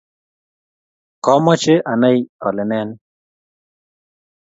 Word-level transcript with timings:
kamoche 1.23 1.75
anai 1.91 2.19
ale 2.47 2.63
nee 2.69 2.85
ni. 2.87 2.95